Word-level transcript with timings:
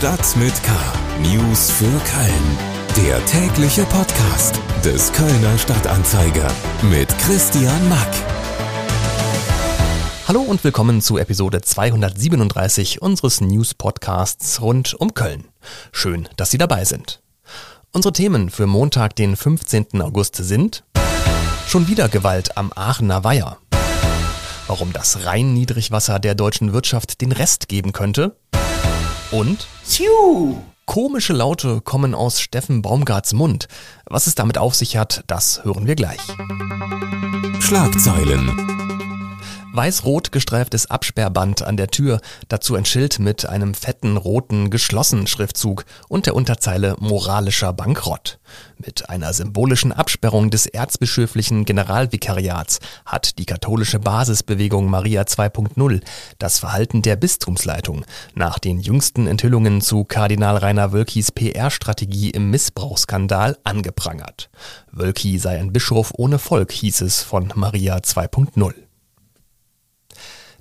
Stadt 0.00 0.34
mit 0.36 0.54
K. 0.62 0.72
News 1.20 1.70
für 1.70 1.84
Köln. 1.84 3.06
Der 3.06 3.22
tägliche 3.26 3.82
Podcast 3.84 4.58
des 4.82 5.12
Kölner 5.12 5.58
Stadtanzeiger 5.58 6.50
mit 6.80 7.06
Christian 7.18 7.86
Mack. 7.90 8.08
Hallo 10.26 10.40
und 10.40 10.64
willkommen 10.64 11.02
zu 11.02 11.18
Episode 11.18 11.60
237 11.60 13.02
unseres 13.02 13.42
News-Podcasts 13.42 14.62
rund 14.62 14.94
um 14.94 15.12
Köln. 15.12 15.48
Schön, 15.92 16.30
dass 16.38 16.50
Sie 16.50 16.56
dabei 16.56 16.86
sind. 16.86 17.20
Unsere 17.92 18.14
Themen 18.14 18.48
für 18.48 18.66
Montag, 18.66 19.16
den 19.16 19.36
15. 19.36 20.00
August 20.00 20.36
sind 20.36 20.82
schon 21.68 21.88
wieder 21.88 22.08
Gewalt 22.08 22.56
am 22.56 22.72
Aachener 22.74 23.22
Weiher. 23.22 23.58
Warum 24.66 24.94
das 24.94 25.26
Rhein-Niedrigwasser 25.26 26.18
der 26.18 26.34
deutschen 26.34 26.72
Wirtschaft 26.72 27.20
den 27.20 27.32
Rest 27.32 27.68
geben 27.68 27.92
könnte 27.92 28.34
und 29.30 29.66
Tschiu. 29.86 30.56
Komische 30.86 31.32
Laute 31.32 31.80
kommen 31.82 32.14
aus 32.14 32.40
Steffen 32.40 32.82
Baumgarts 32.82 33.32
Mund. 33.32 33.68
Was 34.06 34.26
es 34.26 34.34
damit 34.34 34.58
auf 34.58 34.74
sich 34.74 34.96
hat, 34.96 35.22
das 35.28 35.64
hören 35.64 35.86
wir 35.86 35.94
gleich. 35.94 36.20
Schlagzeilen. 37.60 39.09
Weiß-rot 39.72 40.32
gestreiftes 40.32 40.90
Absperrband 40.90 41.62
an 41.62 41.76
der 41.76 41.88
Tür, 41.88 42.20
dazu 42.48 42.74
ein 42.74 42.84
Schild 42.84 43.20
mit 43.20 43.46
einem 43.46 43.74
fetten 43.74 44.16
roten 44.16 44.68
geschlossenen 44.68 45.28
Schriftzug 45.28 45.84
und 46.08 46.26
der 46.26 46.34
Unterzeile 46.34 46.96
moralischer 46.98 47.72
Bankrott. 47.72 48.40
Mit 48.78 49.08
einer 49.08 49.32
symbolischen 49.32 49.92
Absperrung 49.92 50.50
des 50.50 50.66
erzbischöflichen 50.66 51.64
Generalvikariats 51.66 52.80
hat 53.06 53.38
die 53.38 53.46
katholische 53.46 54.00
Basisbewegung 54.00 54.90
Maria 54.90 55.22
2.0 55.22 56.02
das 56.38 56.58
Verhalten 56.58 57.02
der 57.02 57.14
Bistumsleitung 57.14 58.04
nach 58.34 58.58
den 58.58 58.80
jüngsten 58.80 59.28
Enthüllungen 59.28 59.82
zu 59.82 60.02
Kardinal 60.02 60.56
Rainer 60.56 60.92
Wölkis 60.92 61.30
PR-Strategie 61.30 62.30
im 62.30 62.50
Missbrauchsskandal 62.50 63.56
angeprangert. 63.62 64.50
Wölki 64.90 65.38
sei 65.38 65.60
ein 65.60 65.72
Bischof 65.72 66.12
ohne 66.16 66.40
Volk, 66.40 66.72
hieß 66.72 67.02
es 67.02 67.22
von 67.22 67.52
Maria 67.54 67.98
2.0. 67.98 68.74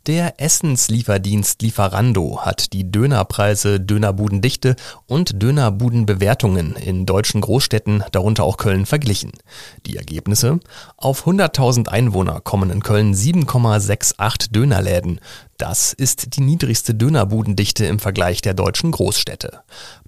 Der 0.09 0.41
Essenslieferdienst 0.41 1.61
Lieferando 1.61 2.39
hat 2.41 2.73
die 2.73 2.89
Dönerpreise, 2.89 3.79
Dönerbudendichte 3.79 4.75
und 5.05 5.39
Dönerbudenbewertungen 5.39 6.75
in 6.75 7.05
deutschen 7.05 7.41
Großstädten, 7.41 8.03
darunter 8.11 8.43
auch 8.43 8.57
Köln, 8.57 8.87
verglichen. 8.87 9.33
Die 9.85 9.97
Ergebnisse? 9.97 10.61
Auf 10.97 11.27
100.000 11.27 11.89
Einwohner 11.89 12.41
kommen 12.41 12.71
in 12.71 12.81
Köln 12.81 13.13
7,68 13.13 14.51
Dönerläden. 14.51 15.19
Das 15.59 15.93
ist 15.93 16.37
die 16.37 16.41
niedrigste 16.41 16.95
Dönerbudendichte 16.95 17.85
im 17.85 17.99
Vergleich 17.99 18.41
der 18.41 18.55
deutschen 18.55 18.89
Großstädte. 18.89 19.61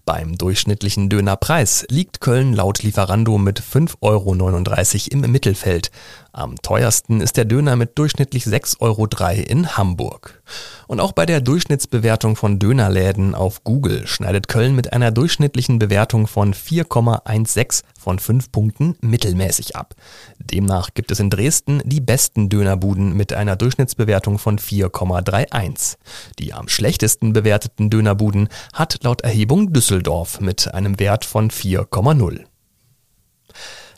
Beim 0.04 0.36
durchschnittlichen 0.36 1.10
Dönerpreis 1.10 1.86
liegt 1.90 2.22
Köln 2.22 2.54
laut 2.54 2.82
Lieferando 2.82 3.38
mit 3.38 3.62
5,39 3.62 4.02
Euro 4.02 5.24
im 5.24 5.32
Mittelfeld. 5.32 5.92
Am 6.34 6.56
teuersten 6.62 7.20
ist 7.20 7.36
der 7.36 7.44
Döner 7.44 7.76
mit 7.76 7.98
durchschnittlich 7.98 8.46
6,03 8.46 8.80
Euro 8.80 9.08
in 9.50 9.76
Hamburg. 9.76 10.42
Und 10.88 11.02
auch 11.02 11.12
bei 11.12 11.26
der 11.26 11.42
Durchschnittsbewertung 11.42 12.38
von 12.38 12.58
Dönerläden 12.58 13.36
auf 13.36 13.66
Google 13.66 14.08
schneidet 14.08 14.48
Köln 14.48 14.74
mit 14.74 14.94
einer 14.94 15.12
durchschnittlichen 15.12 15.78
Bewertung 15.78 16.28
von 16.28 16.54
4,16 16.54 17.84
von 18.00 18.18
5 18.18 18.52
Punkten 18.52 18.96
mittelmäßig 19.02 19.76
ab. 19.76 19.94
Demnach 20.40 20.94
gibt 20.94 21.12
es 21.12 21.20
in 21.20 21.30
Dresden 21.30 21.82
die 21.86 22.02
besten 22.02 22.48
Dönerbuden 22.48 23.16
mit 23.16 23.34
einer 23.34 23.58
Durchschnittsbewertung 23.58 24.40
von 24.40 24.58
4,31. 24.58 25.98
Die 26.40 26.54
am 26.54 26.70
schlechtesten 26.70 27.34
bewerteten 27.34 27.90
Dönerbuden 27.90 28.48
hat 28.72 29.04
laut 29.04 29.22
Erhebung 29.22 29.74
Düsseldorf 29.74 30.40
mit 30.40 30.74
einem 30.74 30.98
Wert 30.98 31.26
von 31.26 31.52
4,0. 31.52 32.46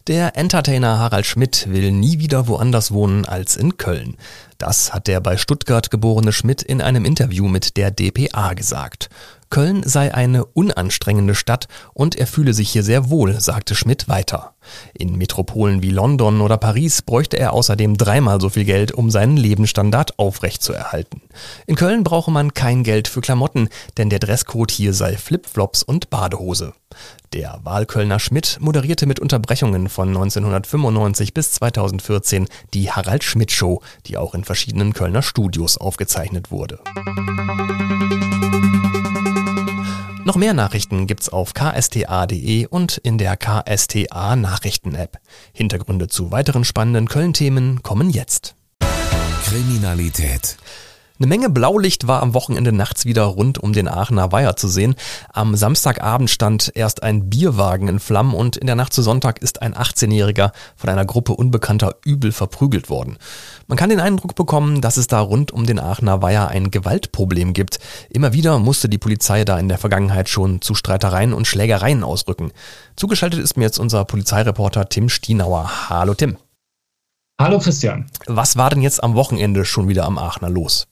Der 0.07 0.35
Entertainer 0.35 0.99
Harald 0.99 1.25
Schmidt 1.25 1.71
will 1.71 1.93
nie 1.93 2.19
wieder 2.19 2.49
woanders 2.49 2.91
wohnen 2.91 3.23
als 3.23 3.55
in 3.55 3.77
Köln. 3.77 4.17
Das 4.57 4.93
hat 4.93 5.07
der 5.07 5.21
bei 5.21 5.37
Stuttgart 5.37 5.91
geborene 5.91 6.33
Schmidt 6.33 6.61
in 6.61 6.81
einem 6.81 7.05
Interview 7.05 7.47
mit 7.47 7.77
der 7.77 7.89
dpa 7.89 8.53
gesagt. 8.53 9.09
Köln 9.53 9.83
sei 9.85 10.11
eine 10.11 10.45
unanstrengende 10.45 11.35
Stadt 11.35 11.67
und 11.93 12.15
er 12.15 12.25
fühle 12.25 12.55
sich 12.55 12.71
hier 12.71 12.81
sehr 12.81 13.11
wohl, 13.11 13.39
sagte 13.39 13.75
Schmidt 13.75 14.07
weiter. 14.07 14.55
In 14.95 15.15
Metropolen 15.15 15.83
wie 15.83 15.91
London 15.91 16.41
oder 16.41 16.57
Paris 16.57 17.03
bräuchte 17.03 17.37
er 17.37 17.53
außerdem 17.53 17.95
dreimal 17.95 18.41
so 18.41 18.49
viel 18.49 18.65
Geld, 18.65 18.93
um 18.93 19.11
seinen 19.11 19.37
Lebensstandard 19.37 20.17
aufrechtzuerhalten. 20.17 21.21
In 21.67 21.75
Köln 21.75 22.03
brauche 22.03 22.31
man 22.31 22.55
kein 22.55 22.81
Geld 22.81 23.07
für 23.07 23.21
Klamotten, 23.21 23.69
denn 23.97 24.09
der 24.09 24.17
Dresscode 24.17 24.71
hier 24.71 24.91
sei 24.91 25.17
Flipflops 25.17 25.83
und 25.83 26.09
Badehose. 26.09 26.73
Der 27.31 27.59
Wahlkölner 27.61 28.19
Schmidt 28.19 28.57
moderierte 28.59 29.05
mit 29.05 29.19
Unterbrechungen 29.19 29.87
von 29.87 30.07
1995 30.07 31.35
bis 31.35 31.51
2014 31.51 32.47
die 32.73 32.89
Harald 32.89 33.23
Schmidt 33.23 33.51
Show, 33.51 33.83
die 34.07 34.17
auch 34.17 34.33
in 34.33 34.45
verschiedenen 34.45 34.93
Kölner 34.93 35.21
Studios 35.21 35.77
aufgezeichnet 35.77 36.49
wurde. 36.49 36.79
Noch 40.33 40.39
mehr 40.39 40.55
Nachrichten 40.55 41.05
gibt's 41.05 41.29
auf 41.29 41.53
ksta.de 41.53 42.65
und 42.65 42.97
in 42.97 43.19
der 43.19 43.37
KSTA 43.37 44.35
Nachrichten-App. 44.35 45.19
Hintergründe 45.53 46.07
zu 46.07 46.31
weiteren 46.31 46.63
spannenden 46.63 47.07
Köln-Themen 47.07 47.83
kommen 47.83 48.09
jetzt. 48.09 48.55
Kriminalität. 49.45 50.57
Eine 51.19 51.27
Menge 51.27 51.51
Blaulicht 51.51 52.07
war 52.07 52.23
am 52.23 52.33
Wochenende 52.33 52.71
nachts 52.71 53.05
wieder 53.05 53.21
rund 53.25 53.59
um 53.59 53.71
den 53.71 53.87
Aachener 53.87 54.31
Weiher 54.31 54.55
zu 54.55 54.67
sehen. 54.67 54.95
Am 55.31 55.55
Samstagabend 55.55 56.31
stand 56.31 56.71
erst 56.73 57.03
ein 57.03 57.29
Bierwagen 57.29 57.87
in 57.87 57.99
Flammen 57.99 58.33
und 58.33 58.57
in 58.57 58.65
der 58.65 58.75
Nacht 58.75 58.93
zu 58.93 59.03
Sonntag 59.03 59.39
ist 59.39 59.61
ein 59.61 59.75
18-Jähriger 59.75 60.51
von 60.75 60.89
einer 60.89 61.05
Gruppe 61.05 61.33
Unbekannter 61.33 61.97
übel 62.03 62.31
verprügelt 62.31 62.89
worden. 62.89 63.17
Man 63.67 63.77
kann 63.77 63.91
den 63.91 63.99
Eindruck 63.99 64.33
bekommen, 64.33 64.81
dass 64.81 64.97
es 64.97 65.05
da 65.05 65.19
rund 65.19 65.51
um 65.51 65.67
den 65.67 65.77
Aachener 65.77 66.23
Weiher 66.23 66.47
ein 66.47 66.71
Gewaltproblem 66.71 67.53
gibt. 67.53 67.77
Immer 68.09 68.33
wieder 68.33 68.57
musste 68.57 68.89
die 68.89 68.97
Polizei 68.97 69.45
da 69.45 69.59
in 69.59 69.69
der 69.69 69.77
Vergangenheit 69.77 70.29
schon 70.29 70.61
zu 70.61 70.73
Streitereien 70.73 71.33
und 71.33 71.45
Schlägereien 71.45 72.03
ausrücken. 72.03 72.51
Zugeschaltet 72.95 73.39
ist 73.39 73.55
mir 73.55 73.65
jetzt 73.65 73.77
unser 73.77 74.03
Polizeireporter 74.03 74.89
Tim 74.89 75.09
Stienauer. 75.09 75.89
Hallo 75.89 76.15
Tim. 76.15 76.37
Hallo 77.39 77.59
Christian. 77.59 78.07
Was 78.25 78.57
war 78.57 78.71
denn 78.71 78.81
jetzt 78.81 79.03
am 79.03 79.13
Wochenende 79.13 79.63
schon 79.63 79.87
wieder 79.87 80.05
am 80.05 80.17
Aachener 80.17 80.49
los? 80.49 80.87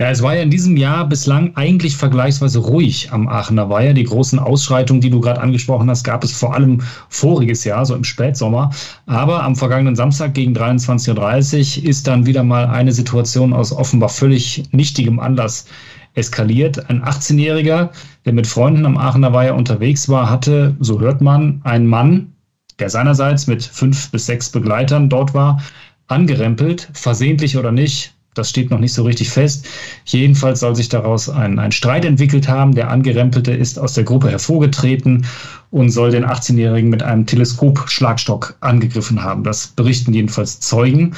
Ja, 0.00 0.10
es 0.10 0.22
war 0.22 0.34
ja 0.34 0.42
in 0.42 0.50
diesem 0.50 0.76
Jahr 0.76 1.08
bislang 1.08 1.54
eigentlich 1.54 1.96
vergleichsweise 1.96 2.58
ruhig 2.58 3.12
am 3.12 3.28
Aachener 3.28 3.70
Weiher. 3.70 3.94
Die 3.94 4.02
großen 4.02 4.40
Ausschreitungen, 4.40 5.00
die 5.00 5.10
du 5.10 5.20
gerade 5.20 5.40
angesprochen 5.40 5.88
hast, 5.88 6.02
gab 6.02 6.24
es 6.24 6.32
vor 6.32 6.52
allem 6.52 6.82
voriges 7.08 7.62
Jahr, 7.62 7.86
so 7.86 7.94
im 7.94 8.02
Spätsommer. 8.02 8.70
Aber 9.06 9.44
am 9.44 9.54
vergangenen 9.54 9.94
Samstag 9.94 10.34
gegen 10.34 10.52
23.30 10.52 11.78
Uhr 11.78 11.88
ist 11.88 12.08
dann 12.08 12.26
wieder 12.26 12.42
mal 12.42 12.66
eine 12.66 12.90
Situation 12.90 13.52
aus 13.52 13.70
offenbar 13.70 14.08
völlig 14.08 14.64
nichtigem 14.72 15.20
Anlass 15.20 15.66
eskaliert. 16.14 16.90
Ein 16.90 17.04
18-Jähriger, 17.04 17.90
der 18.24 18.32
mit 18.32 18.48
Freunden 18.48 18.86
am 18.86 18.96
Aachener 18.96 19.32
Weiher 19.32 19.54
unterwegs 19.54 20.08
war, 20.08 20.28
hatte, 20.28 20.74
so 20.80 20.98
hört 20.98 21.20
man, 21.20 21.60
einen 21.62 21.86
Mann, 21.86 22.32
der 22.80 22.90
seinerseits 22.90 23.46
mit 23.46 23.62
fünf 23.62 24.10
bis 24.10 24.26
sechs 24.26 24.50
Begleitern 24.50 25.08
dort 25.08 25.34
war, 25.34 25.62
angerempelt, 26.08 26.90
versehentlich 26.94 27.56
oder 27.56 27.70
nicht, 27.70 28.13
das 28.34 28.50
steht 28.50 28.70
noch 28.70 28.78
nicht 28.78 28.92
so 28.92 29.04
richtig 29.04 29.30
fest. 29.30 29.66
Jedenfalls 30.04 30.60
soll 30.60 30.76
sich 30.76 30.88
daraus 30.88 31.28
ein, 31.28 31.58
ein 31.58 31.72
Streit 31.72 32.04
entwickelt 32.04 32.48
haben. 32.48 32.74
Der 32.74 32.90
Angerempelte 32.90 33.52
ist 33.52 33.78
aus 33.78 33.94
der 33.94 34.04
Gruppe 34.04 34.30
hervorgetreten 34.30 35.26
und 35.70 35.90
soll 35.90 36.10
den 36.10 36.24
18-Jährigen 36.24 36.90
mit 36.90 37.02
einem 37.02 37.26
Teleskopschlagstock 37.26 38.56
angegriffen 38.60 39.22
haben. 39.22 39.44
Das 39.44 39.68
berichten 39.68 40.12
jedenfalls 40.12 40.60
Zeugen. 40.60 41.14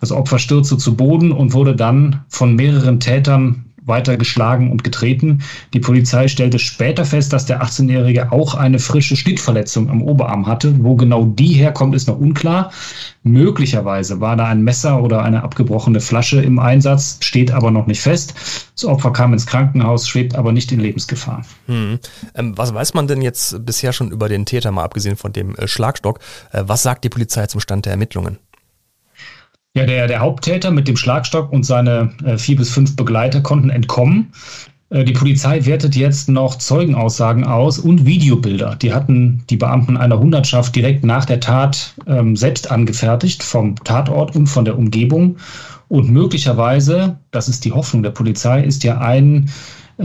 Das 0.00 0.12
Opfer 0.12 0.38
stürzte 0.38 0.78
zu 0.78 0.96
Boden 0.96 1.30
und 1.30 1.52
wurde 1.52 1.76
dann 1.76 2.24
von 2.28 2.56
mehreren 2.56 3.00
Tätern 3.00 3.66
weiter 3.90 4.16
geschlagen 4.16 4.72
und 4.72 4.82
getreten. 4.82 5.42
Die 5.74 5.80
Polizei 5.80 6.28
stellte 6.28 6.58
später 6.58 7.04
fest, 7.04 7.34
dass 7.34 7.44
der 7.44 7.62
18-Jährige 7.62 8.32
auch 8.32 8.54
eine 8.54 8.78
frische 8.78 9.16
Schnittverletzung 9.16 9.90
am 9.90 10.00
Oberarm 10.00 10.46
hatte. 10.46 10.74
Wo 10.82 10.96
genau 10.96 11.26
die 11.26 11.52
herkommt, 11.52 11.94
ist 11.94 12.08
noch 12.08 12.18
unklar. 12.18 12.72
Möglicherweise 13.22 14.22
war 14.22 14.36
da 14.36 14.46
ein 14.46 14.62
Messer 14.62 15.02
oder 15.02 15.22
eine 15.22 15.42
abgebrochene 15.42 16.00
Flasche 16.00 16.40
im 16.40 16.58
Einsatz, 16.58 17.18
steht 17.20 17.50
aber 17.50 17.70
noch 17.70 17.86
nicht 17.86 18.00
fest. 18.00 18.32
Das 18.74 18.86
Opfer 18.86 19.12
kam 19.12 19.34
ins 19.34 19.44
Krankenhaus, 19.44 20.08
schwebt 20.08 20.34
aber 20.34 20.52
nicht 20.52 20.72
in 20.72 20.80
Lebensgefahr. 20.80 21.44
Hm. 21.66 21.98
Ähm, 22.34 22.56
was 22.56 22.72
weiß 22.72 22.94
man 22.94 23.08
denn 23.08 23.20
jetzt 23.20 23.66
bisher 23.66 23.92
schon 23.92 24.10
über 24.10 24.30
den 24.30 24.46
Täter, 24.46 24.70
mal 24.70 24.84
abgesehen 24.84 25.16
von 25.16 25.34
dem 25.34 25.54
äh, 25.56 25.68
Schlagstock? 25.68 26.20
Äh, 26.52 26.62
was 26.66 26.82
sagt 26.82 27.04
die 27.04 27.10
Polizei 27.10 27.46
zum 27.46 27.60
Stand 27.60 27.84
der 27.84 27.92
Ermittlungen? 27.92 28.38
Ja, 29.76 29.86
der, 29.86 30.08
der 30.08 30.18
Haupttäter 30.18 30.72
mit 30.72 30.88
dem 30.88 30.96
Schlagstock 30.96 31.52
und 31.52 31.64
seine 31.64 32.12
äh, 32.24 32.36
vier 32.36 32.56
bis 32.56 32.70
fünf 32.70 32.96
Begleiter 32.96 33.40
konnten 33.40 33.70
entkommen. 33.70 34.32
Äh, 34.90 35.04
die 35.04 35.12
Polizei 35.12 35.64
wertet 35.64 35.94
jetzt 35.94 36.28
noch 36.28 36.56
Zeugenaussagen 36.56 37.44
aus 37.44 37.78
und 37.78 38.04
Videobilder. 38.04 38.74
Die 38.74 38.92
hatten 38.92 39.44
die 39.48 39.56
Beamten 39.56 39.96
einer 39.96 40.18
Hundertschaft 40.18 40.74
direkt 40.74 41.04
nach 41.04 41.24
der 41.24 41.38
Tat 41.38 41.94
ähm, 42.08 42.34
selbst 42.34 42.70
angefertigt, 42.70 43.44
vom 43.44 43.76
Tatort 43.84 44.34
und 44.34 44.48
von 44.48 44.64
der 44.64 44.76
Umgebung. 44.76 45.36
Und 45.86 46.10
möglicherweise, 46.10 47.18
das 47.30 47.48
ist 47.48 47.64
die 47.64 47.72
Hoffnung 47.72 48.02
der 48.02 48.10
Polizei, 48.10 48.62
ist 48.62 48.84
ja 48.84 48.98
ein 48.98 49.50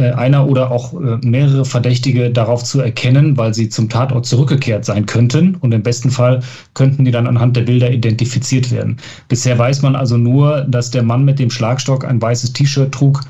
einer 0.01 0.47
oder 0.47 0.71
auch 0.71 0.93
äh, 0.93 1.17
mehrere 1.25 1.65
Verdächtige 1.65 2.31
darauf 2.31 2.63
zu 2.63 2.81
erkennen, 2.81 3.37
weil 3.37 3.53
sie 3.53 3.69
zum 3.69 3.89
Tatort 3.89 4.25
zurückgekehrt 4.25 4.85
sein 4.85 5.05
könnten. 5.05 5.55
Und 5.55 5.73
im 5.73 5.83
besten 5.83 6.11
Fall 6.11 6.41
könnten 6.73 7.05
die 7.05 7.11
dann 7.11 7.27
anhand 7.27 7.55
der 7.55 7.61
Bilder 7.61 7.91
identifiziert 7.91 8.71
werden. 8.71 8.97
Bisher 9.27 9.57
weiß 9.57 9.81
man 9.81 9.95
also 9.95 10.17
nur, 10.17 10.61
dass 10.61 10.91
der 10.91 11.03
Mann 11.03 11.25
mit 11.25 11.39
dem 11.39 11.49
Schlagstock 11.49 12.05
ein 12.05 12.21
weißes 12.21 12.53
T-Shirt 12.53 12.91
trug, 12.91 13.21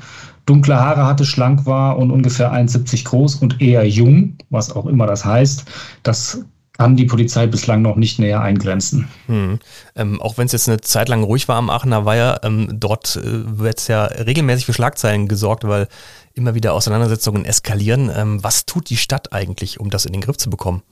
dunkle 0.46 0.76
Haare 0.76 1.06
hatte, 1.06 1.24
schlank 1.24 1.66
war 1.66 1.98
und 1.98 2.10
ungefähr 2.10 2.52
1,70 2.52 3.04
groß 3.04 3.34
und 3.36 3.60
eher 3.60 3.86
jung, 3.86 4.34
was 4.50 4.74
auch 4.74 4.86
immer 4.86 5.06
das 5.06 5.24
heißt. 5.24 5.64
Das 6.02 6.44
kann 6.76 6.96
die 6.96 7.04
Polizei 7.04 7.46
bislang 7.46 7.82
noch 7.82 7.96
nicht 7.96 8.18
näher 8.18 8.40
eingrenzen. 8.40 9.08
Hm. 9.26 9.58
Ähm, 9.94 10.20
auch 10.20 10.38
wenn 10.38 10.46
es 10.46 10.52
jetzt 10.52 10.68
eine 10.68 10.80
Zeit 10.80 11.08
lang 11.08 11.22
ruhig 11.22 11.48
war 11.48 11.56
am 11.56 11.70
Aachener 11.70 12.04
Weiher, 12.04 12.40
ähm, 12.42 12.68
dort 12.72 13.16
äh, 13.16 13.58
wird 13.58 13.78
es 13.78 13.88
ja 13.88 14.04
regelmäßig 14.04 14.66
für 14.66 14.74
Schlagzeilen 14.74 15.28
gesorgt, 15.28 15.64
weil 15.64 15.88
immer 16.34 16.54
wieder 16.54 16.74
Auseinandersetzungen 16.74 17.44
eskalieren. 17.44 18.10
Ähm, 18.14 18.42
was 18.42 18.66
tut 18.66 18.90
die 18.90 18.96
Stadt 18.96 19.32
eigentlich, 19.32 19.80
um 19.80 19.90
das 19.90 20.04
in 20.04 20.12
den 20.12 20.20
Griff 20.20 20.36
zu 20.36 20.50
bekommen? 20.50 20.82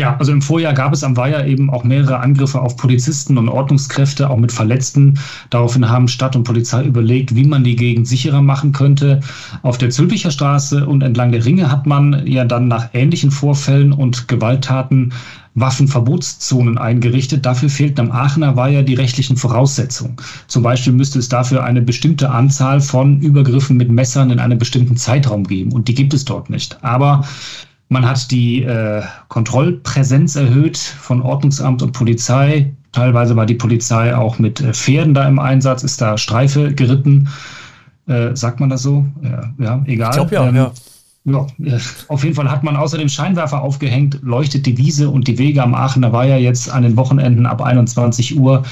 Ja, 0.00 0.16
also 0.16 0.32
im 0.32 0.40
Vorjahr 0.40 0.72
gab 0.72 0.94
es 0.94 1.04
am 1.04 1.18
Weiher 1.18 1.46
eben 1.46 1.68
auch 1.68 1.84
mehrere 1.84 2.20
Angriffe 2.20 2.58
auf 2.62 2.78
Polizisten 2.78 3.36
und 3.36 3.50
Ordnungskräfte, 3.50 4.30
auch 4.30 4.38
mit 4.38 4.50
Verletzten. 4.50 5.18
Daraufhin 5.50 5.90
haben 5.90 6.08
Stadt 6.08 6.34
und 6.34 6.44
Polizei 6.44 6.84
überlegt, 6.84 7.34
wie 7.34 7.44
man 7.44 7.64
die 7.64 7.76
Gegend 7.76 8.08
sicherer 8.08 8.40
machen 8.40 8.72
könnte. 8.72 9.20
Auf 9.60 9.76
der 9.76 9.90
Zülpicher 9.90 10.30
Straße 10.30 10.86
und 10.86 11.02
entlang 11.02 11.32
der 11.32 11.44
Ringe 11.44 11.70
hat 11.70 11.86
man 11.86 12.26
ja 12.26 12.46
dann 12.46 12.66
nach 12.66 12.88
ähnlichen 12.94 13.30
Vorfällen 13.30 13.92
und 13.92 14.26
Gewalttaten 14.26 15.12
Waffenverbotszonen 15.54 16.78
eingerichtet. 16.78 17.44
Dafür 17.44 17.68
fehlten 17.68 18.00
am 18.00 18.10
Aachener 18.10 18.56
Weiher 18.56 18.82
die 18.82 18.94
rechtlichen 18.94 19.36
Voraussetzungen. 19.36 20.16
Zum 20.46 20.62
Beispiel 20.62 20.94
müsste 20.94 21.18
es 21.18 21.28
dafür 21.28 21.62
eine 21.62 21.82
bestimmte 21.82 22.30
Anzahl 22.30 22.80
von 22.80 23.20
Übergriffen 23.20 23.76
mit 23.76 23.90
Messern 23.90 24.30
in 24.30 24.38
einem 24.38 24.56
bestimmten 24.56 24.96
Zeitraum 24.96 25.44
geben. 25.44 25.72
Und 25.72 25.88
die 25.88 25.94
gibt 25.94 26.14
es 26.14 26.24
dort 26.24 26.48
nicht. 26.48 26.82
Aber 26.82 27.24
man 27.90 28.08
hat 28.08 28.30
die 28.30 28.62
äh, 28.62 29.02
Kontrollpräsenz 29.28 30.36
erhöht 30.36 30.78
von 30.78 31.20
Ordnungsamt 31.22 31.82
und 31.82 31.92
Polizei. 31.92 32.72
Teilweise 32.92 33.34
war 33.34 33.46
die 33.46 33.56
Polizei 33.56 34.16
auch 34.16 34.38
mit 34.38 34.60
äh, 34.60 34.72
Pferden 34.72 35.12
da 35.12 35.26
im 35.26 35.40
Einsatz, 35.40 35.82
ist 35.82 36.00
da 36.00 36.16
Streife 36.16 36.72
geritten. 36.72 37.28
Äh, 38.06 38.34
sagt 38.36 38.60
man 38.60 38.70
das 38.70 38.82
so? 38.82 39.04
Ja, 39.22 39.52
ja 39.58 39.84
egal. 39.86 40.10
Ich 40.10 40.16
glaube 40.16 40.34
ja, 40.34 40.48
ähm, 40.48 40.56
ja. 40.56 40.72
Ja, 41.24 41.46
äh, 41.62 41.78
auf 42.08 42.22
jeden 42.22 42.34
Fall 42.34 42.50
hat 42.50 42.62
man 42.62 42.76
außerdem 42.76 43.08
Scheinwerfer 43.08 43.60
aufgehängt, 43.60 44.20
leuchtet 44.22 44.66
die 44.66 44.78
Wiese 44.78 45.10
und 45.10 45.28
die 45.28 45.36
Wege 45.36 45.62
am 45.62 45.74
Aachener 45.74 46.12
Weiher 46.12 46.40
jetzt 46.40 46.70
an 46.70 46.82
den 46.82 46.96
Wochenenden 46.96 47.44
ab 47.44 47.60
21 47.60 48.38
Uhr 48.38 48.62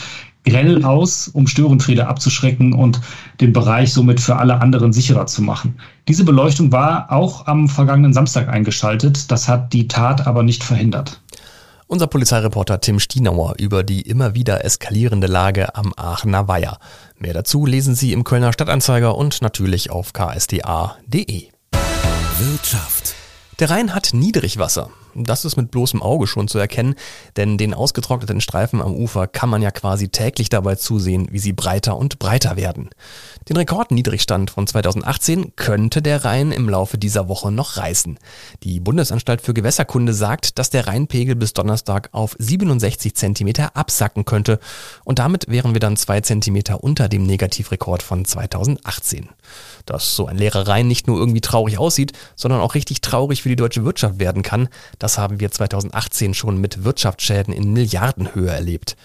grell 0.48 0.84
aus, 0.84 1.28
um 1.28 1.46
Störenfriede 1.46 2.06
abzuschrecken 2.06 2.72
und 2.72 3.00
den 3.40 3.52
Bereich 3.52 3.92
somit 3.92 4.20
für 4.20 4.36
alle 4.36 4.60
anderen 4.60 4.92
sicherer 4.92 5.26
zu 5.26 5.42
machen. 5.42 5.78
Diese 6.08 6.24
Beleuchtung 6.24 6.72
war 6.72 7.12
auch 7.12 7.46
am 7.46 7.68
vergangenen 7.68 8.12
Samstag 8.12 8.48
eingeschaltet. 8.48 9.30
Das 9.30 9.48
hat 9.48 9.72
die 9.72 9.88
Tat 9.88 10.26
aber 10.26 10.42
nicht 10.42 10.64
verhindert. 10.64 11.20
Unser 11.86 12.06
Polizeireporter 12.06 12.80
Tim 12.80 13.00
Stienauer 13.00 13.54
über 13.58 13.82
die 13.82 14.02
immer 14.02 14.34
wieder 14.34 14.62
eskalierende 14.64 15.26
Lage 15.26 15.74
am 15.74 15.94
Aachener 15.96 16.46
Weiher. 16.46 16.78
Mehr 17.18 17.32
dazu 17.32 17.64
lesen 17.64 17.94
Sie 17.94 18.12
im 18.12 18.24
Kölner 18.24 18.52
Stadtanzeiger 18.52 19.16
und 19.16 19.40
natürlich 19.40 19.90
auf 19.90 20.12
ksda.de. 20.12 21.48
Wirtschaft. 22.38 23.14
Der 23.58 23.70
Rhein 23.70 23.94
hat 23.94 24.10
Niedrigwasser. 24.12 24.90
Das 25.14 25.44
ist 25.44 25.56
mit 25.56 25.70
bloßem 25.70 26.02
Auge 26.02 26.26
schon 26.26 26.48
zu 26.48 26.58
erkennen, 26.58 26.94
denn 27.36 27.58
den 27.58 27.74
ausgetrockneten 27.74 28.40
Streifen 28.40 28.80
am 28.80 28.94
Ufer 28.94 29.26
kann 29.26 29.48
man 29.48 29.62
ja 29.62 29.70
quasi 29.70 30.08
täglich 30.08 30.48
dabei 30.48 30.74
zusehen, 30.74 31.28
wie 31.30 31.38
sie 31.38 31.52
breiter 31.52 31.96
und 31.96 32.18
breiter 32.18 32.56
werden. 32.56 32.90
Den 33.48 33.56
Rekordniedrigstand 33.56 34.50
von 34.50 34.66
2018 34.66 35.56
könnte 35.56 36.02
der 36.02 36.22
Rhein 36.22 36.52
im 36.52 36.68
Laufe 36.68 36.98
dieser 36.98 37.28
Woche 37.28 37.50
noch 37.50 37.78
reißen. 37.78 38.18
Die 38.62 38.78
Bundesanstalt 38.78 39.40
für 39.40 39.54
Gewässerkunde 39.54 40.12
sagt, 40.12 40.58
dass 40.58 40.68
der 40.68 40.86
Rheinpegel 40.86 41.34
bis 41.34 41.54
Donnerstag 41.54 42.10
auf 42.12 42.36
67 42.38 43.14
Zentimeter 43.14 43.74
absacken 43.74 44.26
könnte 44.26 44.60
und 45.04 45.18
damit 45.18 45.48
wären 45.48 45.72
wir 45.72 45.80
dann 45.80 45.96
zwei 45.96 46.20
Zentimeter 46.20 46.84
unter 46.84 47.08
dem 47.08 47.22
Negativrekord 47.22 48.02
von 48.02 48.26
2018. 48.26 49.30
Dass 49.86 50.14
so 50.14 50.26
ein 50.26 50.36
leerer 50.36 50.68
Rhein 50.68 50.86
nicht 50.86 51.06
nur 51.06 51.18
irgendwie 51.18 51.40
traurig 51.40 51.78
aussieht, 51.78 52.12
sondern 52.36 52.60
auch 52.60 52.74
richtig 52.74 53.00
traurig 53.00 53.40
für 53.40 53.48
die 53.48 53.56
deutsche 53.56 53.82
Wirtschaft 53.82 54.18
werden 54.18 54.42
kann, 54.42 54.68
das 54.98 55.16
haben 55.16 55.40
wir 55.40 55.50
2018 55.50 56.34
schon 56.34 56.60
mit 56.60 56.84
Wirtschaftsschäden 56.84 57.54
in 57.54 57.72
Milliardenhöhe 57.72 58.50
erlebt. 58.50 58.98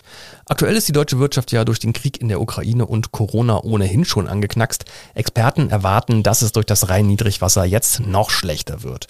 Aktuell 0.46 0.76
ist 0.76 0.88
die 0.88 0.94
deutsche 0.94 1.20
Wirtschaft 1.20 1.52
ja 1.52 1.66
durch 1.66 1.80
den 1.80 1.94
Krieg 1.94 2.22
in 2.22 2.28
der 2.28 2.42
Ukraine 2.42 2.86
und 2.86 3.12
Corona 3.12 3.64
ohnehin 3.64 4.06
schon 4.06 4.28
angeknackst. 4.28 4.86
Experten 5.14 5.70
erwarten, 5.70 6.24
dass 6.24 6.42
es 6.42 6.52
durch 6.52 6.66
das 6.66 6.90
Rhein-Niedrigwasser 6.90 7.66
jetzt 7.66 8.02
noch 8.02 8.30
schlechter 8.30 8.84
wird. 8.84 9.08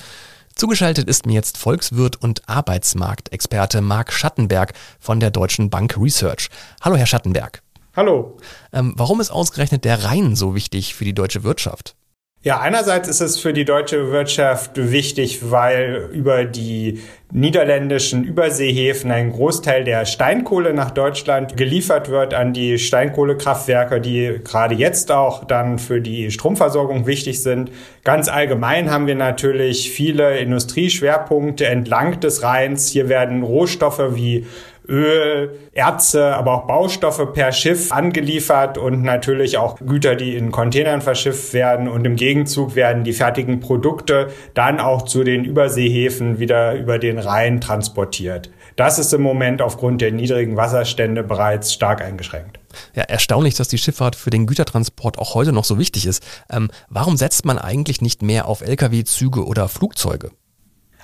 Zugeschaltet 0.56 1.08
ist 1.08 1.26
mir 1.26 1.34
jetzt 1.34 1.58
Volkswirt 1.58 2.16
und 2.16 2.48
Arbeitsmarktexperte 2.48 3.82
Marc 3.82 4.14
Schattenberg 4.14 4.74
von 5.00 5.20
der 5.20 5.32
Deutschen 5.32 5.70
Bank 5.70 5.98
Research. 5.98 6.50
Hallo, 6.82 6.96
Herr 6.96 7.08
Schattenberg. 7.08 7.64
Hallo. 7.96 8.38
Ähm, 8.72 8.94
warum 8.96 9.20
ist 9.20 9.32
ausgerechnet 9.32 9.86
der 9.86 10.04
Rhein 10.04 10.36
so 10.36 10.56
wichtig 10.56 10.96
für 10.96 11.06
die 11.06 11.14
deutsche 11.14 11.44
Wirtschaft? 11.44 11.96
Ja, 12.46 12.60
einerseits 12.60 13.08
ist 13.08 13.22
es 13.22 13.40
für 13.40 13.54
die 13.54 13.64
deutsche 13.64 14.12
Wirtschaft 14.12 14.72
wichtig, 14.76 15.50
weil 15.50 16.10
über 16.12 16.44
die 16.44 17.00
niederländischen 17.32 18.26
Überseehäfen 18.26 19.12
ein 19.12 19.32
Großteil 19.32 19.86
der 19.86 20.06
Steinkohle 20.06 20.74
nach 20.74 20.92
Deutschland 20.92 21.56
geliefert 21.56 22.10
wird 22.10 22.34
an 22.34 22.52
die 22.52 22.80
Steinkohlekraftwerke, 22.80 24.02
die 24.02 24.42
gerade 24.44 24.76
jetzt 24.76 25.10
auch 25.10 25.46
dann 25.46 25.80
für 25.80 26.02
die 26.02 26.32
Stromversorgung 26.32 27.08
wichtig 27.08 27.42
sind. 27.42 27.72
Ganz 28.04 28.28
allgemein 28.28 28.92
haben 28.92 29.08
wir 29.08 29.16
natürlich 29.16 29.90
viele 29.92 30.38
Industrieschwerpunkte 30.38 31.66
entlang 31.66 32.20
des 32.20 32.44
Rheins. 32.44 32.90
Hier 32.90 33.08
werden 33.08 33.44
Rohstoffe 33.44 34.16
wie 34.16 34.46
Öl, 34.88 35.58
Erze, 35.72 36.36
aber 36.36 36.54
auch 36.54 36.68
Baustoffe 36.68 37.34
per 37.34 37.52
Schiff 37.52 37.92
angeliefert 37.92 38.78
und 38.78 39.02
natürlich 39.02 39.58
auch 39.58 39.78
Güter, 39.80 40.16
die 40.16 40.36
in 40.36 40.52
Containern 40.52 41.02
verschifft 41.02 41.54
werden. 41.54 41.88
Und 41.88 42.06
im 42.06 42.16
Gegenzug 42.16 42.76
werden 42.76 43.04
die 43.04 43.14
fertigen 43.14 43.60
Produkte 43.60 44.30
dann 44.54 44.80
auch 44.80 45.04
zu 45.04 45.24
den 45.24 45.46
Überseehäfen 45.46 46.40
wieder 46.40 46.76
über 46.76 47.00
den 47.00 47.20
Rhein 47.20 47.62
transportiert. 47.62 48.50
Das 48.76 49.00
ist 49.00 49.14
im 49.14 49.22
Moment 49.22 49.62
aufgrund 49.62 50.02
der 50.02 50.12
niedrigen 50.12 50.58
Wasserstände 50.58 51.24
bereits 51.24 51.74
stark 51.74 52.02
eingeschränkt. 52.02 52.60
Ja, 52.96 53.04
erstaunlich, 53.04 53.56
dass 53.56 53.68
die 53.68 53.78
Schifffahrt 53.78 54.16
für 54.16 54.32
den 54.32 54.48
Gütertransport 54.48 55.20
auch 55.20 55.36
heute 55.36 55.54
noch 55.54 55.64
so 55.64 55.78
wichtig 55.78 56.08
ist. 56.08 56.24
Ähm, 56.50 56.70
warum 56.90 57.18
setzt 57.18 57.46
man 57.46 57.60
eigentlich 57.60 58.02
nicht 58.02 58.22
mehr 58.24 58.48
auf 58.48 58.62
Lkw, 58.62 59.04
Züge 59.04 59.46
oder 59.46 59.70
Flugzeuge? 59.70 60.32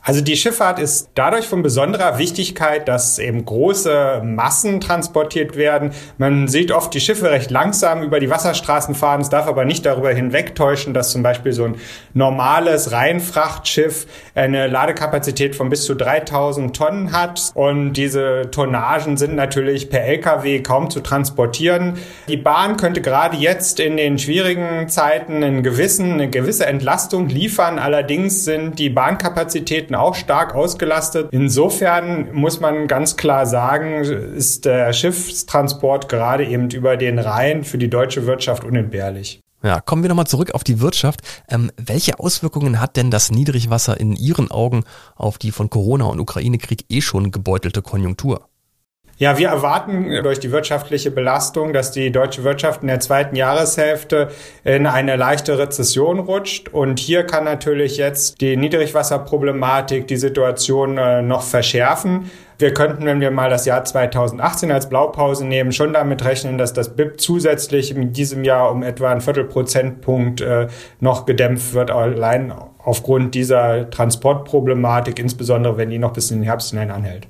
Also 0.04 0.22
die 0.22 0.38
Schifffahrt 0.38 0.80
ist 0.80 1.10
dadurch 1.16 1.48
von 1.48 1.62
besonderer 1.62 2.18
Wichtigkeit, 2.18 2.88
dass 2.88 3.20
eben 3.20 3.44
große 3.46 4.22
Massen 4.24 4.80
transportiert 4.80 5.56
werden. 5.56 5.92
Man 6.18 6.48
sieht 6.48 6.72
oft 6.72 6.94
die 6.94 7.02
Schiffe 7.02 7.30
recht 7.30 7.52
langsam 7.52 8.02
über 8.02 8.20
die 8.20 8.30
Wasserstraßen 8.30 8.96
fahren. 8.96 9.22
Es 9.22 9.30
darf 9.30 9.48
aber 9.48 9.66
nicht 9.66 9.86
darüber 9.86 10.12
hinwegtäuschen, 10.12 10.94
dass 10.94 11.12
zum 11.12 11.22
Beispiel 11.22 11.52
so 11.52 11.66
ein 11.66 11.76
normales 12.14 12.92
Rheinfrachtschiff 12.92 14.08
eine 14.36 14.68
Ladekapazität 14.68 15.56
von 15.56 15.70
bis 15.70 15.86
zu 15.86 15.96
3000 15.96 16.76
Tonnen 16.76 17.12
hat. 17.12 17.52
Und 17.54 17.94
diese 17.94 18.50
Tonnagen 18.52 19.18
sind 19.18 19.36
natürlich 19.36 19.90
per 19.90 20.06
Lkw 20.06 20.62
kaum 20.62 20.90
zu 20.90 21.02
transportieren. 21.02 21.98
Die 22.28 22.38
Bahn 22.38 22.78
könnte 22.78 23.02
gerade 23.02 23.38
jetzt 23.38 23.80
in 23.80 23.98
den 23.98 24.18
schwierigen 24.18 24.88
Zeiten 24.88 25.44
einen 25.44 25.62
gewissen, 25.62 26.14
eine 26.14 26.30
gewisse 26.30 26.66
Entlastung 26.66 27.28
liefern. 27.28 27.80
Allerdings 27.80 28.46
sind 28.46 28.80
die 28.80 28.90
Bahnkapazitäten 28.90 29.89
Schichten 29.90 29.96
auch 29.96 30.16
stark 30.16 30.56
ausgelastet. 30.56 31.30
Insofern 31.32 32.34
muss 32.34 32.60
man 32.60 32.88
ganz 32.88 33.16
klar 33.18 33.46
sagen, 33.46 34.04
ist 34.04 34.66
der 34.66 34.94
Schiffstransport 34.94 36.10
gerade 36.10 36.46
eben 36.46 36.70
über 36.70 36.98
den 36.98 37.20
Rhein 37.20 37.64
für 37.64 37.78
die 37.78 37.90
deutsche 37.90 38.26
Wirtschaft 38.26 38.64
unentbehrlich. 38.64 39.40
Ja, 39.62 39.82
kommen 39.82 40.04
wir 40.04 40.10
nochmal 40.10 40.28
zurück 40.28 40.52
auf 40.52 40.64
die 40.64 40.80
Wirtschaft. 40.80 41.22
Ähm, 41.50 41.70
welche 41.76 42.20
Auswirkungen 42.20 42.80
hat 42.80 42.96
denn 42.96 43.12
das 43.12 43.30
Niedrigwasser 43.30 44.00
in 44.00 44.16
Ihren 44.16 44.52
Augen 44.52 44.84
auf 45.16 45.38
die 45.38 45.52
von 45.52 45.70
Corona 45.70 46.06
und 46.06 46.20
Ukraine-Krieg 46.20 46.86
eh 46.90 47.02
schon 47.02 47.32
gebeutelte 47.32 47.82
Konjunktur? 47.82 48.49
Ja, 49.20 49.38
wir 49.38 49.50
erwarten 49.50 50.10
durch 50.24 50.40
die 50.40 50.54
wirtschaftliche 50.54 51.12
Belastung, 51.12 51.74
dass 51.74 51.92
die 51.92 52.10
deutsche 52.10 52.46
Wirtschaft 52.46 52.84
in 52.84 52.88
der 52.88 53.02
zweiten 53.02 53.36
Jahreshälfte 53.36 54.30
in 54.64 54.88
eine 54.88 55.18
leichte 55.18 55.58
Rezession 55.58 56.20
rutscht. 56.20 56.70
Und 56.70 57.00
hier 57.00 57.26
kann 57.26 57.44
natürlich 57.44 57.98
jetzt 57.98 58.40
die 58.40 58.56
Niedrigwasserproblematik 58.56 60.08
die 60.08 60.16
Situation 60.16 60.98
äh, 60.98 61.22
noch 61.22 61.42
verschärfen. 61.42 62.32
Wir 62.60 62.74
könnten, 62.74 63.06
wenn 63.06 63.20
wir 63.20 63.30
mal 63.30 63.50
das 63.50 63.66
Jahr 63.66 63.84
2018 63.84 64.72
als 64.72 64.88
Blaupause 64.88 65.46
nehmen, 65.46 65.74
schon 65.74 65.92
damit 65.92 66.24
rechnen, 66.24 66.58
dass 66.58 66.72
das 66.72 66.96
BIP 66.96 67.20
zusätzlich 67.20 67.94
in 67.94 68.14
diesem 68.14 68.46
Jahr 68.46 68.72
um 68.72 68.84
etwa 68.84 69.12
ein 69.12 69.20
Viertelprozentpunkt 69.20 70.40
äh, 70.40 70.68
noch 71.02 71.26
gedämpft 71.26 71.74
wird, 71.74 71.92
allein 71.92 72.54
aufgrund 72.78 73.36
dieser 73.36 73.90
Transportproblematik, 73.90 75.20
insbesondere 75.20 75.76
wenn 75.76 75.90
die 75.90 76.00
noch 76.00 76.14
bis 76.14 76.32
in 76.32 76.38
den 76.38 76.44
Herbst 76.46 76.70
hinein 76.70 76.90
anhält. 76.90 77.28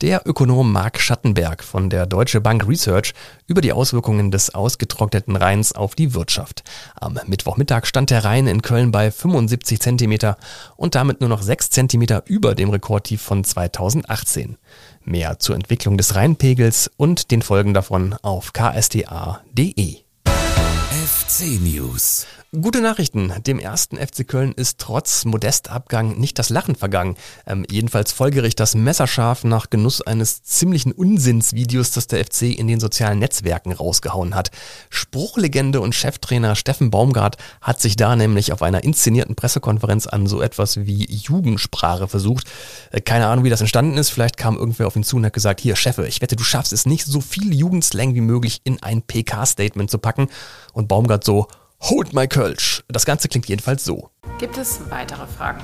Der 0.00 0.22
Ökonom 0.26 0.72
Marc 0.72 1.00
Schattenberg 1.00 1.64
von 1.64 1.90
der 1.90 2.06
Deutsche 2.06 2.40
Bank 2.40 2.66
Research 2.68 3.14
über 3.46 3.60
die 3.60 3.72
Auswirkungen 3.72 4.30
des 4.30 4.54
ausgetrockneten 4.54 5.36
Rheins 5.36 5.72
auf 5.72 5.94
die 5.94 6.14
Wirtschaft. 6.14 6.62
Am 6.94 7.18
Mittwochmittag 7.26 7.86
stand 7.86 8.10
der 8.10 8.24
Rhein 8.24 8.46
in 8.46 8.62
Köln 8.62 8.92
bei 8.92 9.10
75 9.10 9.80
Zentimeter 9.80 10.36
und 10.76 10.94
damit 10.94 11.20
nur 11.20 11.28
noch 11.28 11.42
6 11.42 11.70
Zentimeter 11.70 12.22
über 12.26 12.54
dem 12.54 12.70
Rekordtief 12.70 13.22
von 13.22 13.44
2018. 13.44 14.56
Mehr 15.04 15.38
zur 15.38 15.56
Entwicklung 15.56 15.96
des 15.96 16.14
Rheinpegels 16.14 16.90
und 16.96 17.30
den 17.30 17.42
Folgen 17.42 17.74
davon 17.74 18.14
auf 18.22 18.52
ksda.de. 18.52 19.96
FC 20.24 21.60
News. 21.60 22.26
Gute 22.50 22.80
Nachrichten. 22.80 23.30
Dem 23.46 23.58
ersten 23.58 23.98
FC 23.98 24.26
Köln 24.26 24.52
ist 24.52 24.78
trotz 24.78 25.26
Modestabgang 25.26 26.18
nicht 26.18 26.38
das 26.38 26.48
Lachen 26.48 26.76
vergangen. 26.76 27.18
Ähm, 27.46 27.66
jedenfalls 27.70 28.10
folgere 28.10 28.46
ich 28.46 28.56
das 28.56 28.74
messerscharf 28.74 29.44
nach 29.44 29.68
Genuss 29.68 30.00
eines 30.00 30.44
ziemlichen 30.44 30.92
Unsinnsvideos, 30.92 31.90
das 31.90 32.06
der 32.06 32.24
FC 32.24 32.58
in 32.58 32.66
den 32.66 32.80
sozialen 32.80 33.18
Netzwerken 33.18 33.72
rausgehauen 33.72 34.34
hat. 34.34 34.50
Spruchlegende 34.88 35.82
und 35.82 35.94
Cheftrainer 35.94 36.56
Steffen 36.56 36.90
Baumgart 36.90 37.36
hat 37.60 37.82
sich 37.82 37.96
da 37.96 38.16
nämlich 38.16 38.50
auf 38.50 38.62
einer 38.62 38.82
inszenierten 38.82 39.34
Pressekonferenz 39.34 40.06
an 40.06 40.26
so 40.26 40.40
etwas 40.40 40.86
wie 40.86 41.04
Jugendsprache 41.04 42.08
versucht. 42.08 42.46
Äh, 42.92 43.02
keine 43.02 43.26
Ahnung, 43.26 43.44
wie 43.44 43.50
das 43.50 43.60
entstanden 43.60 43.98
ist. 43.98 44.08
Vielleicht 44.08 44.38
kam 44.38 44.56
irgendwer 44.56 44.86
auf 44.86 44.96
ihn 44.96 45.04
zu 45.04 45.16
und 45.16 45.26
hat 45.26 45.34
gesagt, 45.34 45.60
hier 45.60 45.76
Chefe, 45.76 46.06
ich 46.06 46.22
wette, 46.22 46.34
du 46.34 46.44
schaffst 46.44 46.72
es 46.72 46.86
nicht, 46.86 47.04
so 47.04 47.20
viel 47.20 47.52
Jugendslang 47.52 48.14
wie 48.14 48.22
möglich 48.22 48.62
in 48.64 48.82
ein 48.82 49.02
PK-Statement 49.02 49.90
zu 49.90 49.98
packen. 49.98 50.28
Und 50.72 50.88
Baumgart 50.88 51.24
so, 51.24 51.46
Hold 51.82 52.12
my 52.12 52.26
Kölsch. 52.26 52.82
Das 52.88 53.06
Ganze 53.06 53.28
klingt 53.28 53.46
jedenfalls 53.48 53.84
so. 53.84 54.10
Gibt 54.38 54.58
es 54.58 54.80
weitere 54.90 55.26
Fragen? 55.26 55.60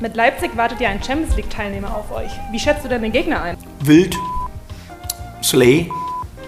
Mit 0.00 0.16
Leipzig 0.16 0.56
wartet 0.56 0.80
ja 0.80 0.88
ein 0.88 1.02
Champions 1.02 1.36
League-Teilnehmer 1.36 1.94
auf 1.94 2.10
euch. 2.10 2.30
Wie 2.50 2.58
schätzt 2.58 2.84
du 2.84 2.88
denn 2.88 3.02
den 3.02 3.12
Gegner 3.12 3.42
ein? 3.42 3.56
Wild. 3.80 4.16
Slay. 5.42 5.90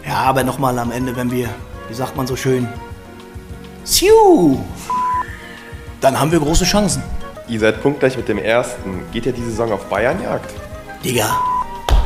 Ja, 0.07 0.17
aber 0.17 0.43
nochmal 0.43 0.79
am 0.79 0.91
Ende, 0.91 1.15
wenn 1.17 1.31
wir, 1.31 1.49
wie 1.89 1.95
sagt 1.95 2.17
man 2.17 2.27
so 2.27 2.35
schön, 2.35 2.67
Siu, 3.85 4.59
dann 6.01 6.19
haben 6.19 6.33
wir 6.33 6.41
große 6.41 6.65
Chancen. 6.65 7.03
Ihr 7.49 7.61
seid 7.61 7.83
punktgleich 7.83 8.17
mit 8.17 8.29
dem 8.29 8.39
ersten. 8.39 9.03
Geht 9.13 9.27
ja 9.27 9.33
diese 9.33 9.51
Saison 9.51 9.73
auf 9.73 9.85
Bayernjagd? 9.87 10.51
Digga, 11.05 11.39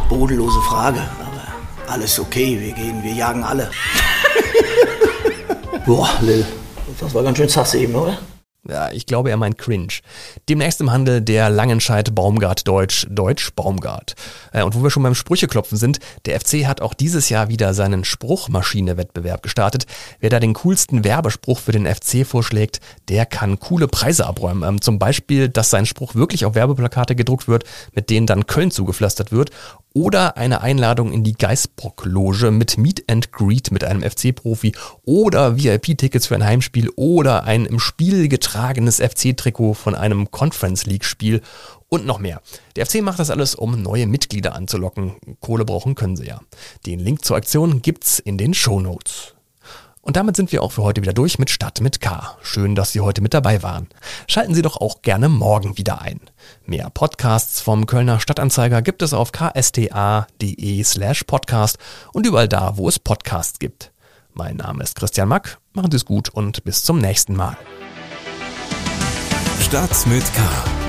bodellose 0.09 0.61
Frage, 0.62 1.00
aber 1.21 1.92
alles 1.92 2.18
okay, 2.18 2.59
wir 2.61 2.73
gehen, 2.73 3.02
wir 3.02 3.12
jagen 3.12 3.44
alle. 3.44 3.71
Boah, 5.87 6.11
Lil, 6.23 6.47
das 7.00 7.14
war 7.14 7.22
ganz 7.22 7.36
schön 7.38 7.48
sass 7.48 7.74
eben, 7.74 7.94
oder? 7.94 8.18
Ja, 8.66 8.90
ich 8.90 9.04
glaube, 9.04 9.28
er 9.28 9.36
meint 9.36 9.58
cringe. 9.58 9.92
Demnächst 10.48 10.80
im 10.80 10.90
Handel 10.90 11.20
der 11.20 11.50
Langenscheid 11.50 12.14
Baumgart 12.14 12.66
Deutsch, 12.66 13.06
Deutsch 13.10 13.52
Baumgart. 13.54 14.14
Äh, 14.52 14.62
und 14.62 14.74
wo 14.74 14.82
wir 14.82 14.90
schon 14.90 15.02
beim 15.02 15.14
Sprücheklopfen 15.14 15.76
sind, 15.76 15.98
der 16.24 16.40
FC 16.40 16.66
hat 16.66 16.80
auch 16.80 16.94
dieses 16.94 17.28
Jahr 17.28 17.48
wieder 17.48 17.74
seinen 17.74 18.04
Spruchmaschine-Wettbewerb 18.04 19.42
gestartet. 19.42 19.84
Wer 20.18 20.30
da 20.30 20.40
den 20.40 20.54
coolsten 20.54 21.04
Werbespruch 21.04 21.58
für 21.58 21.72
den 21.72 21.86
FC 21.86 22.26
vorschlägt, 22.26 22.80
der 23.10 23.26
kann 23.26 23.60
coole 23.60 23.86
Preise 23.86 24.26
abräumen. 24.26 24.66
Ähm, 24.66 24.80
zum 24.80 24.98
Beispiel, 24.98 25.50
dass 25.50 25.68
sein 25.68 25.84
Spruch 25.84 26.14
wirklich 26.14 26.46
auf 26.46 26.54
Werbeplakate 26.54 27.14
gedruckt 27.14 27.48
wird, 27.48 27.64
mit 27.92 28.08
denen 28.08 28.26
dann 28.26 28.46
Köln 28.46 28.70
zugepflastert 28.70 29.30
wird 29.30 29.50
oder 29.94 30.36
eine 30.36 30.60
Einladung 30.60 31.12
in 31.12 31.22
die 31.22 31.34
Geisbock-Loge 31.34 32.50
mit 32.50 32.76
Meet 32.76 33.08
and 33.08 33.32
Greet 33.32 33.70
mit 33.70 33.84
einem 33.84 34.02
FC-Profi 34.02 34.74
oder 35.04 35.56
VIP-Tickets 35.56 36.26
für 36.26 36.34
ein 36.34 36.44
Heimspiel 36.44 36.90
oder 36.96 37.44
ein 37.44 37.64
im 37.64 37.78
Spiel 37.78 38.28
getragenes 38.28 39.00
FC-Trikot 39.00 39.74
von 39.74 39.94
einem 39.94 40.30
Conference 40.32 40.84
League-Spiel 40.84 41.40
und 41.88 42.06
noch 42.06 42.18
mehr. 42.18 42.42
Der 42.74 42.86
FC 42.86 43.02
macht 43.02 43.20
das 43.20 43.30
alles, 43.30 43.54
um 43.54 43.80
neue 43.80 44.08
Mitglieder 44.08 44.54
anzulocken. 44.54 45.14
Kohle 45.40 45.64
brauchen 45.64 45.94
können 45.94 46.16
sie 46.16 46.26
ja. 46.26 46.40
Den 46.86 46.98
Link 46.98 47.24
zur 47.24 47.36
Aktion 47.36 47.80
gibt's 47.80 48.18
in 48.18 48.36
den 48.36 48.52
Show 48.52 48.80
Notes. 48.80 49.33
Und 50.04 50.16
damit 50.16 50.37
sind 50.37 50.52
wir 50.52 50.62
auch 50.62 50.73
für 50.73 50.82
heute 50.82 51.00
wieder 51.00 51.14
durch 51.14 51.38
mit 51.38 51.49
Stadt 51.49 51.80
mit 51.80 52.02
K. 52.02 52.37
Schön, 52.42 52.75
dass 52.75 52.92
Sie 52.92 53.00
heute 53.00 53.23
mit 53.23 53.32
dabei 53.32 53.62
waren. 53.62 53.88
Schalten 54.28 54.54
Sie 54.54 54.61
doch 54.61 54.76
auch 54.76 55.00
gerne 55.00 55.30
morgen 55.30 55.78
wieder 55.78 56.02
ein. 56.02 56.20
Mehr 56.66 56.90
Podcasts 56.90 57.62
vom 57.62 57.87
Kölner 57.87 58.20
Stadtanzeiger 58.20 58.82
gibt 58.82 59.00
es 59.00 59.14
auf 59.14 59.32
ksta.de 59.32 60.84
slash 60.84 61.25
podcast 61.25 61.78
und 62.12 62.26
überall 62.26 62.49
da, 62.49 62.76
wo 62.76 62.87
es 62.87 62.99
Podcasts 62.99 63.58
gibt. 63.58 63.92
Mein 64.34 64.56
Name 64.56 64.82
ist 64.82 64.96
Christian 64.96 65.28
Mack. 65.28 65.58
Machen 65.73 65.90
Sie 65.90 65.96
es 65.96 66.04
gut 66.04 66.28
und 66.28 66.64
bis 66.64 66.84
zum 66.84 66.99
nächsten 66.99 67.34
Mal. 67.34 67.56
Stadt 69.61 70.06
mit 70.06 70.25
K. 70.34 70.42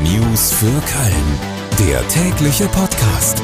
News 0.03 0.51
für 0.51 0.65
Köln. 0.65 1.87
Der 1.87 2.05
tägliche 2.09 2.67
Podcast. 2.67 3.41